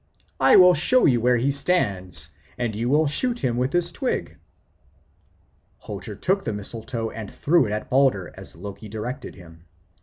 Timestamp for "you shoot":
2.79-3.37